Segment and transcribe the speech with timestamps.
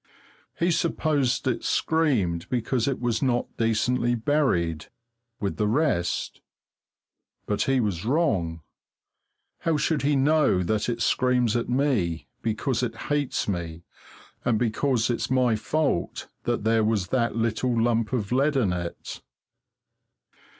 [0.57, 4.87] He supposed it screamed because it was not decently buried
[5.39, 6.41] with the rest.
[7.45, 8.61] But he was wrong.
[9.59, 13.83] How should he know that it screams at me because it hates me,
[14.43, 19.21] and because it's my fault that there was that little lump of lead in it?